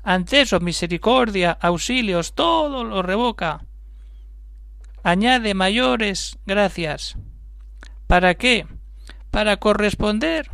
Ante 0.03 0.41
eso, 0.41 0.59
misericordia, 0.59 1.57
auxilios, 1.61 2.33
todo 2.33 2.83
lo 2.83 3.01
revoca. 3.01 3.63
Añade 5.03 5.53
mayores 5.53 6.37
gracias. 6.45 7.15
¿Para 8.07 8.35
qué? 8.35 8.67
Para 9.31 9.55
corresponder. 9.55 10.51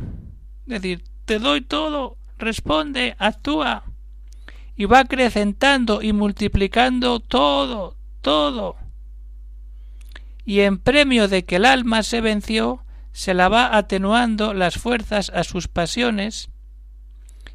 Es 0.68 0.80
decir, 0.80 1.04
te 1.26 1.40
doy 1.40 1.62
todo, 1.62 2.18
responde, 2.38 3.16
actúa 3.18 3.84
y 4.76 4.86
va 4.86 5.00
acrecentando 5.00 6.02
y 6.02 6.14
multiplicando 6.14 7.20
todo, 7.20 7.96
todo. 8.22 8.76
Y 10.46 10.62
en 10.62 10.78
premio 10.78 11.28
de 11.28 11.46
que 11.46 11.58
el 11.58 11.66
alma 11.66 12.04
se 12.04 12.22
venció, 12.22 12.84
se 13.12 13.34
la 13.34 13.50
va 13.50 13.78
atenuando 13.78 14.54
las 14.54 14.76
fuerzas 14.76 15.30
a 15.30 15.44
sus 15.44 15.68
pasiones 15.68 16.50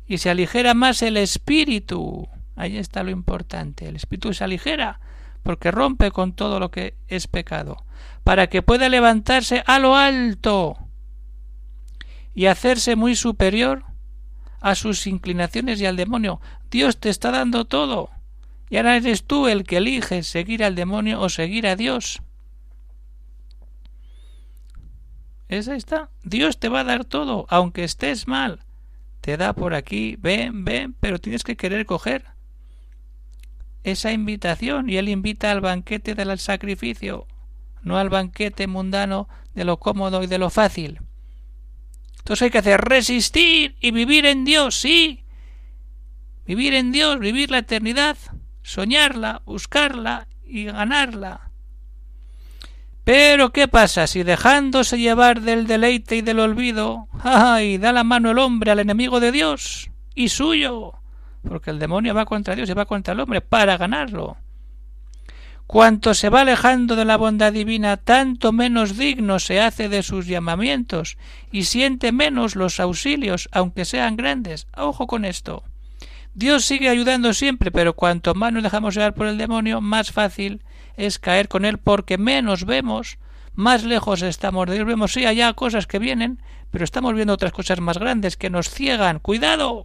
y 0.06 0.18
se 0.18 0.30
aligera 0.30 0.74
más 0.74 1.02
el 1.02 1.16
espíritu. 1.16 2.28
Ahí 2.56 2.78
está 2.78 3.02
lo 3.02 3.10
importante. 3.10 3.88
El 3.88 3.96
espíritu 3.96 4.32
se 4.32 4.44
aligera 4.44 5.00
porque 5.42 5.70
rompe 5.70 6.10
con 6.10 6.32
todo 6.32 6.60
lo 6.60 6.70
que 6.70 6.94
es 7.08 7.26
pecado, 7.26 7.84
para 8.24 8.48
que 8.48 8.62
pueda 8.62 8.88
levantarse 8.88 9.62
a 9.66 9.78
lo 9.78 9.96
alto 9.96 10.76
y 12.34 12.46
hacerse 12.46 12.96
muy 12.96 13.16
superior 13.16 13.84
a 14.60 14.74
sus 14.74 15.06
inclinaciones 15.06 15.80
y 15.80 15.86
al 15.86 15.96
demonio. 15.96 16.40
Dios 16.70 16.98
te 16.98 17.10
está 17.10 17.30
dando 17.30 17.64
todo. 17.64 18.10
Y 18.70 18.76
ahora 18.76 18.96
eres 18.96 19.24
tú 19.24 19.48
el 19.48 19.64
que 19.64 19.78
elige 19.78 20.22
seguir 20.22 20.62
al 20.62 20.74
demonio 20.74 21.20
o 21.20 21.28
seguir 21.28 21.66
a 21.66 21.76
Dios. 21.76 22.22
Esa 25.48 25.74
está. 25.74 26.10
Dios 26.22 26.58
te 26.58 26.68
va 26.68 26.80
a 26.80 26.84
dar 26.84 27.04
todo, 27.04 27.46
aunque 27.48 27.84
estés 27.84 28.28
mal. 28.28 28.60
Te 29.22 29.36
da 29.36 29.54
por 29.54 29.74
aquí, 29.74 30.16
ven, 30.18 30.64
ven, 30.64 30.94
pero 31.00 31.18
tienes 31.18 31.42
que 31.42 31.56
querer 31.56 31.86
coger 31.86 32.24
esa 33.84 34.12
invitación 34.12 34.90
y 34.90 34.96
Él 34.96 35.08
invita 35.08 35.50
al 35.50 35.60
banquete 35.60 36.14
del 36.14 36.38
sacrificio, 36.38 37.26
no 37.82 37.98
al 37.98 38.10
banquete 38.10 38.66
mundano 38.66 39.28
de 39.54 39.64
lo 39.64 39.78
cómodo 39.78 40.22
y 40.22 40.26
de 40.26 40.38
lo 40.38 40.50
fácil. 40.50 41.00
Entonces 42.18 42.42
hay 42.42 42.50
que 42.50 42.58
hacer 42.58 42.80
resistir 42.80 43.76
y 43.80 43.90
vivir 43.90 44.26
en 44.26 44.44
Dios, 44.44 44.74
sí. 44.74 45.24
Vivir 46.46 46.74
en 46.74 46.92
Dios, 46.92 47.18
vivir 47.18 47.50
la 47.50 47.58
eternidad, 47.58 48.16
soñarla, 48.62 49.42
buscarla 49.44 50.28
y 50.46 50.64
ganarla. 50.64 51.50
Pero 53.04 53.52
¿qué 53.52 53.68
pasa 53.68 54.06
si 54.06 54.22
dejándose 54.22 54.98
llevar 54.98 55.40
del 55.40 55.66
deleite 55.66 56.16
y 56.16 56.20
del 56.20 56.40
olvido, 56.40 57.08
ay, 57.22 57.78
da 57.78 57.92
la 57.92 58.04
mano 58.04 58.32
el 58.32 58.38
hombre 58.38 58.70
al 58.70 58.80
enemigo 58.80 59.20
de 59.20 59.32
Dios 59.32 59.90
y 60.14 60.28
suyo? 60.28 60.92
Porque 61.48 61.70
el 61.70 61.78
demonio 61.78 62.14
va 62.14 62.26
contra 62.26 62.54
Dios 62.54 62.68
y 62.68 62.74
va 62.74 62.84
contra 62.84 63.14
el 63.14 63.20
hombre 63.20 63.40
para 63.40 63.78
ganarlo. 63.78 64.36
Cuanto 65.68 66.14
se 66.14 66.30
va 66.30 66.40
alejando 66.40 66.96
de 66.96 67.04
la 67.04 67.18
bondad 67.18 67.52
divina, 67.52 67.98
tanto 67.98 68.52
menos 68.52 68.96
digno 68.96 69.38
se 69.38 69.60
hace 69.60 69.90
de 69.90 70.02
sus 70.02 70.26
llamamientos 70.26 71.18
y 71.52 71.64
siente 71.64 72.10
menos 72.10 72.56
los 72.56 72.80
auxilios, 72.80 73.50
aunque 73.52 73.84
sean 73.84 74.16
grandes. 74.16 74.66
Ojo 74.74 75.06
con 75.06 75.26
esto. 75.26 75.64
Dios 76.32 76.64
sigue 76.64 76.88
ayudando 76.88 77.34
siempre, 77.34 77.70
pero 77.70 77.92
cuanto 77.92 78.34
más 78.34 78.50
nos 78.50 78.62
dejamos 78.62 78.94
llevar 78.94 79.12
por 79.12 79.26
el 79.26 79.36
demonio, 79.36 79.82
más 79.82 80.10
fácil 80.10 80.62
es 80.96 81.18
caer 81.18 81.48
con 81.48 81.66
él, 81.66 81.76
porque 81.76 82.16
menos 82.16 82.64
vemos, 82.64 83.18
más 83.54 83.84
lejos 83.84 84.22
estamos 84.22 84.68
de 84.68 84.76
Dios. 84.76 84.86
Vemos, 84.86 85.12
sí, 85.12 85.26
allá 85.26 85.52
cosas 85.52 85.86
que 85.86 85.98
vienen, 85.98 86.40
pero 86.70 86.82
estamos 86.82 87.12
viendo 87.12 87.34
otras 87.34 87.52
cosas 87.52 87.78
más 87.78 87.98
grandes 87.98 88.38
que 88.38 88.48
nos 88.48 88.70
ciegan. 88.70 89.18
¡Cuidado! 89.18 89.84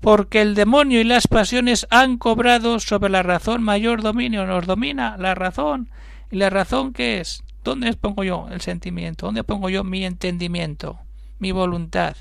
Porque 0.00 0.40
el 0.40 0.54
demonio 0.54 1.00
y 1.00 1.04
las 1.04 1.26
pasiones 1.26 1.86
han 1.90 2.16
cobrado 2.16 2.80
sobre 2.80 3.10
la 3.10 3.22
razón 3.22 3.62
mayor 3.62 4.02
dominio, 4.02 4.46
nos 4.46 4.66
domina 4.66 5.16
la 5.18 5.34
razón. 5.34 5.90
¿Y 6.30 6.36
la 6.36 6.48
razón 6.48 6.92
qué 6.92 7.20
es? 7.20 7.42
¿Dónde 7.64 7.92
pongo 7.94 8.24
yo 8.24 8.48
el 8.50 8.60
sentimiento? 8.60 9.26
¿Dónde 9.26 9.44
pongo 9.44 9.68
yo 9.68 9.84
mi 9.84 10.04
entendimiento, 10.04 10.98
mi 11.38 11.52
voluntad? 11.52 12.16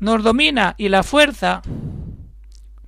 Nos 0.00 0.22
domina 0.22 0.74
y 0.78 0.88
la 0.88 1.02
fuerza 1.02 1.62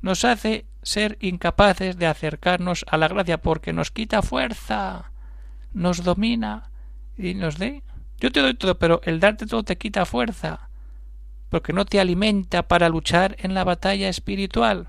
nos 0.01 0.25
hace 0.25 0.67
ser 0.83 1.19
incapaces 1.21 1.99
de 1.99 2.07
acercarnos 2.07 2.85
a 2.89 2.97
la 2.97 3.09
gracia 3.09 3.39
porque 3.39 3.73
nos 3.73 3.91
quita 3.91 4.23
fuerza. 4.23 5.13
nos 5.73 6.03
domina 6.03 6.71
y 7.17 7.35
nos 7.35 7.59
dé. 7.59 7.85
Yo 8.19 8.33
te 8.33 8.41
doy 8.41 8.55
todo, 8.55 8.79
pero 8.79 9.01
el 9.05 9.21
darte 9.21 9.47
todo 9.47 9.63
te 9.63 9.79
quita 9.79 10.05
fuerza, 10.05 10.70
porque 11.51 11.73
no 11.73 11.85
te 11.85 12.01
alimenta 12.01 12.67
para 12.69 12.89
luchar 12.89 13.37
en 13.41 13.53
la 13.55 13.65
batalla 13.65 14.09
espiritual. 14.09 14.87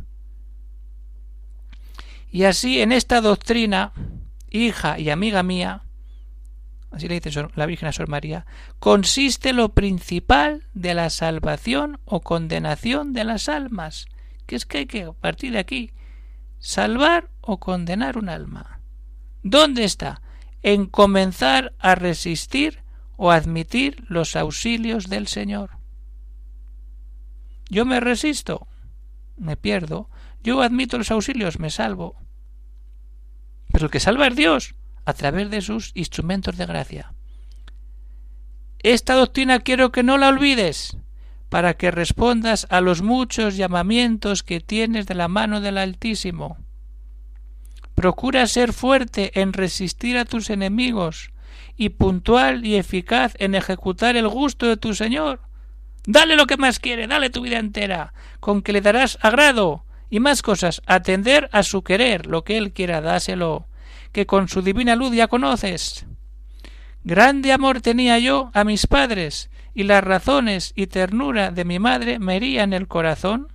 Y 2.31 2.43
así 2.43 2.81
en 2.81 2.93
esta 2.93 3.19
doctrina, 3.19 3.91
hija 4.49 4.97
y 4.97 5.09
amiga 5.09 5.43
mía, 5.43 5.83
así 6.91 7.07
le 7.07 7.19
dice 7.19 7.47
la 7.55 7.65
Virgen 7.65 7.89
a 7.89 7.91
Sor 7.91 8.07
María, 8.07 8.45
consiste 8.79 9.51
lo 9.51 9.69
principal 9.69 10.67
de 10.73 10.93
la 10.93 11.09
salvación 11.09 11.99
o 12.05 12.21
condenación 12.21 13.11
de 13.11 13.25
las 13.25 13.49
almas, 13.49 14.05
que 14.45 14.55
es 14.55 14.65
que 14.65 14.79
hay 14.79 14.85
que 14.85 15.11
partir 15.19 15.51
de 15.53 15.59
aquí, 15.59 15.91
salvar 16.59 17.29
o 17.41 17.59
condenar 17.59 18.17
un 18.17 18.29
alma. 18.29 18.79
¿Dónde 19.43 19.83
está? 19.83 20.21
En 20.61 20.85
comenzar 20.85 21.73
a 21.79 21.95
resistir 21.95 22.83
o 23.17 23.31
admitir 23.31 24.05
los 24.07 24.35
auxilios 24.35 25.09
del 25.09 25.27
Señor. 25.27 25.80
Yo 27.71 27.85
me 27.85 28.01
resisto, 28.01 28.67
me 29.37 29.55
pierdo. 29.55 30.09
Yo 30.43 30.61
admito 30.61 30.97
los 30.97 31.09
auxilios, 31.09 31.57
me 31.57 31.69
salvo. 31.69 32.17
Pero 33.71 33.85
el 33.85 33.91
que 33.91 34.01
salva 34.01 34.27
es 34.27 34.35
Dios, 34.35 34.75
a 35.05 35.13
través 35.13 35.49
de 35.49 35.61
sus 35.61 35.91
instrumentos 35.95 36.57
de 36.57 36.65
gracia. 36.65 37.13
Esta 38.79 39.13
doctrina 39.13 39.59
quiero 39.59 39.93
que 39.93 40.03
no 40.03 40.17
la 40.17 40.27
olvides, 40.27 40.97
para 41.47 41.75
que 41.75 41.91
respondas 41.91 42.67
a 42.69 42.81
los 42.81 43.01
muchos 43.01 43.55
llamamientos 43.55 44.43
que 44.43 44.59
tienes 44.59 45.07
de 45.07 45.15
la 45.15 45.29
mano 45.29 45.61
del 45.61 45.77
Altísimo. 45.77 46.57
Procura 47.95 48.47
ser 48.47 48.73
fuerte 48.73 49.39
en 49.39 49.53
resistir 49.53 50.17
a 50.17 50.25
tus 50.25 50.49
enemigos 50.49 51.31
y 51.77 51.87
puntual 51.89 52.65
y 52.65 52.75
eficaz 52.75 53.33
en 53.39 53.55
ejecutar 53.55 54.17
el 54.17 54.27
gusto 54.27 54.67
de 54.67 54.75
tu 54.75 54.93
Señor. 54.93 55.39
Dale 56.05 56.35
lo 56.35 56.47
que 56.47 56.57
más 56.57 56.79
quiere, 56.79 57.07
dale 57.07 57.29
tu 57.29 57.41
vida 57.41 57.59
entera, 57.59 58.13
con 58.39 58.61
que 58.61 58.73
le 58.73 58.81
darás 58.81 59.17
agrado 59.21 59.85
y 60.09 60.19
más 60.19 60.41
cosas, 60.41 60.81
atender 60.87 61.49
a 61.53 61.63
su 61.63 61.83
querer, 61.83 62.25
lo 62.25 62.43
que 62.43 62.57
él 62.57 62.73
quiera, 62.73 63.01
dáselo, 63.01 63.67
que 64.11 64.25
con 64.25 64.49
su 64.49 64.61
divina 64.61 64.95
luz 64.95 65.15
ya 65.15 65.27
conoces. 65.27 66.05
Grande 67.03 67.53
amor 67.53 67.81
tenía 67.81 68.19
yo 68.19 68.51
a 68.53 68.63
mis 68.63 68.87
padres, 68.87 69.49
y 69.73 69.83
las 69.83 70.03
razones 70.03 70.73
y 70.75 70.87
ternura 70.87 71.51
de 71.51 71.65
mi 71.65 71.79
madre 71.79 72.19
me 72.19 72.35
herían 72.35 72.73
el 72.73 72.87
corazón. 72.87 73.47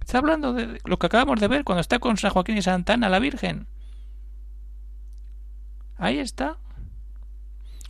Está 0.00 0.18
hablando 0.18 0.52
de 0.52 0.80
lo 0.84 0.98
que 0.98 1.06
acabamos 1.06 1.40
de 1.40 1.48
ver 1.48 1.64
cuando 1.64 1.80
está 1.80 1.98
con 1.98 2.18
San 2.18 2.30
Joaquín 2.30 2.58
y 2.58 2.62
Santana 2.62 3.08
la 3.08 3.20
Virgen. 3.20 3.66
Ahí 5.96 6.18
está. 6.18 6.58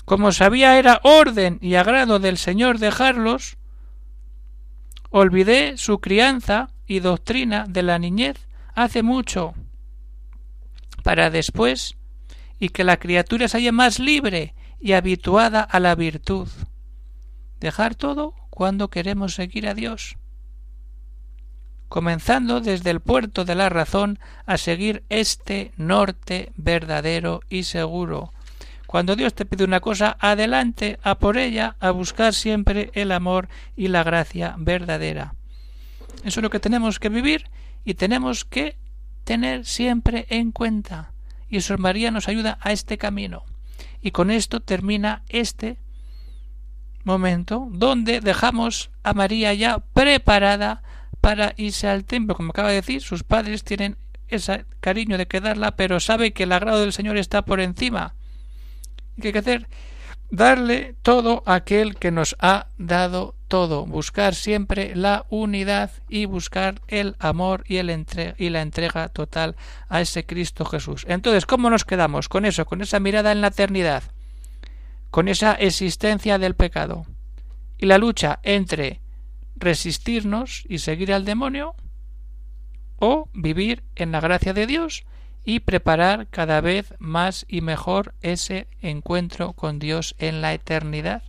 Como 0.04 0.32
sabía 0.32 0.78
era 0.78 1.00
orden 1.02 1.58
y 1.62 1.76
agrado 1.76 2.18
del 2.18 2.36
Señor 2.36 2.78
dejarlos, 2.78 3.56
olvidé 5.10 5.78
su 5.78 6.00
crianza 6.00 6.70
y 6.86 7.00
doctrina 7.00 7.64
de 7.68 7.82
la 7.82 7.98
niñez 7.98 8.46
hace 8.74 9.02
mucho, 9.02 9.54
para 11.02 11.30
después, 11.30 11.96
y 12.58 12.68
que 12.68 12.84
la 12.84 12.98
criatura 12.98 13.48
se 13.48 13.56
haya 13.56 13.72
más 13.72 13.98
libre 13.98 14.54
y 14.78 14.92
habituada 14.92 15.62
a 15.62 15.80
la 15.80 15.94
virtud. 15.94 16.48
Dejar 17.60 17.94
todo 17.94 18.34
cuando 18.50 18.88
queremos 18.88 19.34
seguir 19.34 19.66
a 19.66 19.74
Dios. 19.74 20.18
Comenzando 21.88 22.60
desde 22.60 22.90
el 22.90 23.00
puerto 23.00 23.46
de 23.46 23.54
la 23.54 23.70
razón 23.70 24.18
a 24.44 24.58
seguir 24.58 25.04
este 25.08 25.72
norte 25.76 26.52
verdadero 26.56 27.40
y 27.48 27.62
seguro, 27.62 28.33
cuando 28.94 29.16
Dios 29.16 29.34
te 29.34 29.44
pide 29.44 29.64
una 29.64 29.80
cosa, 29.80 30.16
adelante 30.20 31.00
a 31.02 31.18
por 31.18 31.36
ella, 31.36 31.74
a 31.80 31.90
buscar 31.90 32.32
siempre 32.32 32.92
el 32.94 33.10
amor 33.10 33.48
y 33.74 33.88
la 33.88 34.04
gracia 34.04 34.54
verdadera. 34.56 35.34
Eso 36.22 36.38
es 36.38 36.42
lo 36.44 36.48
que 36.48 36.60
tenemos 36.60 37.00
que 37.00 37.08
vivir 37.08 37.50
y 37.84 37.94
tenemos 37.94 38.44
que 38.44 38.76
tener 39.24 39.66
siempre 39.66 40.26
en 40.28 40.52
cuenta. 40.52 41.10
Y 41.48 41.60
Sor 41.60 41.80
María 41.80 42.12
nos 42.12 42.28
ayuda 42.28 42.56
a 42.60 42.70
este 42.70 42.96
camino. 42.96 43.42
Y 44.00 44.12
con 44.12 44.30
esto 44.30 44.60
termina 44.60 45.24
este 45.28 45.80
momento 47.02 47.66
donde 47.72 48.20
dejamos 48.20 48.92
a 49.02 49.12
María 49.12 49.52
ya 49.54 49.80
preparada 49.80 50.84
para 51.20 51.54
irse 51.56 51.88
al 51.88 52.04
templo. 52.04 52.36
Como 52.36 52.50
acaba 52.50 52.68
de 52.68 52.76
decir, 52.76 53.02
sus 53.02 53.24
padres 53.24 53.64
tienen 53.64 53.96
ese 54.28 54.66
cariño 54.78 55.18
de 55.18 55.26
quedarla, 55.26 55.74
pero 55.74 55.98
sabe 55.98 56.32
que 56.32 56.44
el 56.44 56.52
agrado 56.52 56.78
del 56.78 56.92
Señor 56.92 57.16
está 57.16 57.44
por 57.44 57.58
encima 57.58 58.14
¿Qué 59.20 59.28
hay 59.28 59.32
que 59.32 59.38
hacer? 59.38 59.68
Darle 60.30 60.96
todo 61.02 61.42
a 61.46 61.54
aquel 61.54 61.96
que 61.96 62.10
nos 62.10 62.34
ha 62.40 62.68
dado 62.78 63.34
todo, 63.48 63.86
buscar 63.86 64.34
siempre 64.34 64.96
la 64.96 65.26
unidad 65.28 65.92
y 66.08 66.24
buscar 66.24 66.80
el 66.88 67.14
amor 67.20 67.62
y, 67.68 67.76
el 67.76 68.06
y 68.38 68.50
la 68.50 68.62
entrega 68.62 69.08
total 69.10 69.54
a 69.88 70.00
ese 70.00 70.26
Cristo 70.26 70.64
Jesús. 70.64 71.04
Entonces, 71.08 71.46
¿cómo 71.46 71.70
nos 71.70 71.84
quedamos 71.84 72.28
con 72.28 72.44
eso, 72.46 72.64
con 72.66 72.82
esa 72.82 72.98
mirada 72.98 73.30
en 73.30 73.42
la 73.42 73.48
eternidad, 73.48 74.02
con 75.10 75.28
esa 75.28 75.52
existencia 75.52 76.38
del 76.38 76.56
pecado 76.56 77.06
y 77.78 77.86
la 77.86 77.98
lucha 77.98 78.40
entre 78.42 79.00
resistirnos 79.54 80.64
y 80.68 80.78
seguir 80.78 81.12
al 81.12 81.24
demonio 81.24 81.76
o 82.98 83.28
vivir 83.32 83.84
en 83.94 84.10
la 84.10 84.20
gracia 84.20 84.52
de 84.52 84.66
Dios 84.66 85.04
y 85.44 85.60
preparar 85.60 86.26
cada 86.28 86.60
vez 86.60 86.94
más 86.98 87.44
y 87.48 87.60
mejor 87.60 88.14
ese 88.22 88.66
encuentro 88.80 89.52
con 89.52 89.78
Dios 89.78 90.14
en 90.18 90.40
la 90.40 90.54
eternidad. 90.54 91.22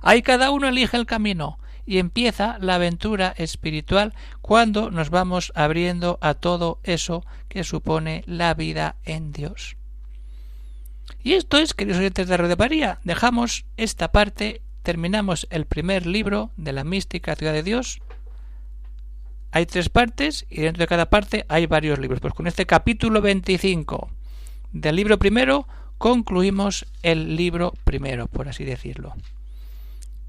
Ahí 0.00 0.22
cada 0.22 0.50
uno 0.50 0.68
elige 0.68 0.96
el 0.96 1.06
camino 1.06 1.58
y 1.86 1.98
empieza 1.98 2.58
la 2.60 2.76
aventura 2.76 3.34
espiritual 3.36 4.14
cuando 4.40 4.90
nos 4.90 5.10
vamos 5.10 5.52
abriendo 5.54 6.18
a 6.20 6.34
todo 6.34 6.78
eso 6.82 7.24
que 7.48 7.64
supone 7.64 8.24
la 8.26 8.54
vida 8.54 8.96
en 9.04 9.32
Dios. 9.32 9.76
Y 11.22 11.34
esto 11.34 11.58
es, 11.58 11.74
queridos 11.74 12.00
oyentes 12.00 12.28
de 12.28 12.36
Radio 12.36 12.56
María, 12.56 12.98
dejamos 13.04 13.64
esta 13.76 14.12
parte, 14.12 14.62
terminamos 14.82 15.46
el 15.50 15.66
primer 15.66 16.06
libro 16.06 16.50
de 16.56 16.72
la 16.72 16.84
mística 16.84 17.34
ciudad 17.36 17.52
de 17.52 17.62
Dios, 17.62 18.00
hay 19.54 19.66
tres 19.66 19.88
partes 19.88 20.46
y 20.50 20.62
dentro 20.62 20.82
de 20.82 20.88
cada 20.88 21.08
parte 21.10 21.46
hay 21.48 21.66
varios 21.66 22.00
libros. 22.00 22.18
Pues 22.18 22.34
con 22.34 22.48
este 22.48 22.66
capítulo 22.66 23.22
25 23.22 24.10
del 24.72 24.96
libro 24.96 25.16
primero 25.16 25.68
concluimos 25.96 26.86
el 27.04 27.36
libro 27.36 27.72
primero, 27.84 28.26
por 28.26 28.48
así 28.48 28.64
decirlo. 28.64 29.14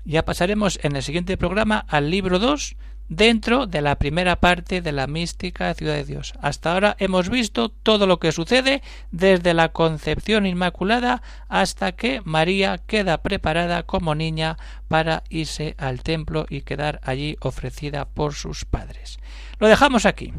Ya 0.04 0.24
pasaremos 0.26 0.80
en 0.84 0.96
el 0.96 1.02
siguiente 1.02 1.38
programa 1.38 1.84
al 1.88 2.12
libro 2.12 2.38
2 2.38 2.76
dentro 3.10 3.68
de 3.68 3.82
la 3.82 3.98
primera 3.98 4.38
parte 4.38 4.82
de 4.82 4.92
la 4.92 5.08
mística 5.08 5.74
Ciudad 5.74 5.96
de 5.96 6.06
Dios. 6.06 6.34
Hasta 6.42 6.74
ahora 6.74 6.96
hemos 7.00 7.30
visto 7.30 7.70
todo 7.70 8.08
lo 8.08 8.20
que 8.20 8.32
sucede 8.32 8.82
desde 9.12 9.54
la 9.54 9.70
concepción 9.70 10.46
inmaculada 10.46 11.22
hasta 11.48 11.92
que 11.92 12.22
María 12.24 12.80
queda 12.80 13.22
preparada 13.22 13.84
como 13.84 14.16
niña 14.16 14.58
para 14.88 15.24
irse 15.30 15.76
al 15.78 16.02
templo 16.02 16.46
y 16.50 16.62
quedar 16.62 17.00
allí 17.04 17.38
ofrecida 17.42 18.06
por 18.06 18.34
sus 18.34 18.66
padres. 18.66 19.20
Lo 19.60 19.68
dejamos 19.68 20.06
aquí. 20.06 20.34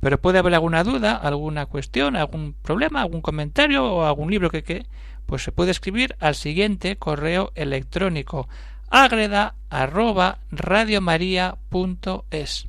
Pero 0.00 0.20
puede 0.20 0.38
haber 0.38 0.52
alguna 0.52 0.84
duda, 0.84 1.16
alguna 1.16 1.64
cuestión, 1.64 2.14
algún 2.14 2.52
problema, 2.52 3.00
algún 3.00 3.22
comentario 3.22 3.84
o 3.84 4.04
algún 4.04 4.30
libro 4.30 4.50
que, 4.50 4.62
que 4.62 4.84
pues 5.24 5.42
se 5.42 5.52
puede 5.52 5.70
escribir 5.70 6.14
al 6.20 6.34
siguiente 6.34 6.96
correo 6.96 7.52
electrónico 7.54 8.46
agreda 9.02 9.56
arroba 9.70 10.38
radiomaria.es. 10.52 12.68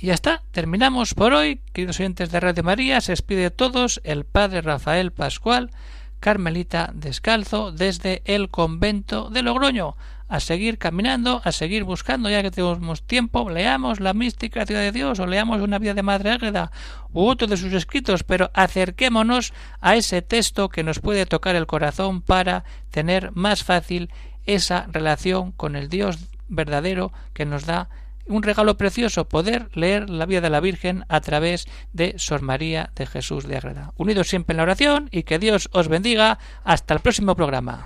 Y 0.00 0.06
ya 0.06 0.14
está, 0.14 0.42
terminamos 0.52 1.12
por 1.12 1.34
hoy, 1.34 1.60
queridos 1.74 2.00
oyentes 2.00 2.30
de 2.30 2.40
Radio 2.40 2.62
María, 2.62 3.02
se 3.02 3.12
despide 3.12 3.42
de 3.42 3.50
todos 3.50 4.00
el 4.04 4.24
padre 4.24 4.62
Rafael 4.62 5.12
Pascual, 5.12 5.70
Carmelita 6.18 6.92
Descalzo, 6.94 7.72
desde 7.72 8.22
el 8.24 8.48
convento 8.48 9.28
de 9.28 9.42
Logroño. 9.42 9.96
A 10.28 10.40
seguir 10.40 10.78
caminando, 10.78 11.40
a 11.44 11.52
seguir 11.52 11.84
buscando, 11.84 12.28
ya 12.28 12.42
que 12.42 12.50
tenemos 12.50 13.02
tiempo, 13.02 13.48
leamos 13.48 13.98
la 13.98 14.12
mística 14.12 14.66
ciudad 14.66 14.82
de 14.82 14.92
Dios 14.92 15.18
o 15.20 15.26
leamos 15.26 15.62
una 15.62 15.78
vida 15.78 15.94
de 15.94 16.02
Madre 16.02 16.30
Ágreda 16.30 16.70
u 17.12 17.26
otro 17.26 17.46
de 17.46 17.56
sus 17.56 17.72
escritos, 17.72 18.24
pero 18.24 18.50
acerquémonos 18.52 19.54
a 19.80 19.96
ese 19.96 20.20
texto 20.20 20.68
que 20.68 20.84
nos 20.84 21.00
puede 21.00 21.24
tocar 21.24 21.56
el 21.56 21.66
corazón 21.66 22.20
para 22.20 22.64
tener 22.90 23.32
más 23.32 23.64
fácil 23.64 24.10
esa 24.48 24.86
relación 24.90 25.52
con 25.52 25.76
el 25.76 25.88
Dios 25.88 26.18
verdadero 26.48 27.12
que 27.34 27.44
nos 27.44 27.66
da 27.66 27.88
un 28.26 28.42
regalo 28.42 28.76
precioso 28.76 29.28
poder 29.28 29.68
leer 29.74 30.10
la 30.10 30.26
vida 30.26 30.40
de 30.40 30.50
la 30.50 30.60
Virgen 30.60 31.04
a 31.08 31.20
través 31.20 31.66
de 31.92 32.14
Sor 32.18 32.42
María 32.42 32.90
de 32.96 33.06
Jesús 33.06 33.46
de 33.46 33.56
Agreda. 33.56 33.92
Unidos 33.96 34.28
siempre 34.28 34.54
en 34.54 34.58
la 34.58 34.62
oración 34.64 35.08
y 35.10 35.22
que 35.22 35.38
Dios 35.38 35.68
os 35.72 35.88
bendiga. 35.88 36.38
Hasta 36.64 36.94
el 36.94 37.00
próximo 37.00 37.36
programa. 37.36 37.84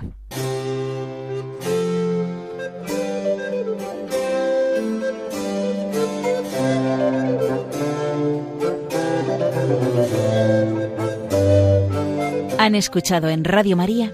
Han 12.57 12.75
escuchado 12.75 13.27
en 13.27 13.43
Radio 13.43 13.75
María 13.75 14.13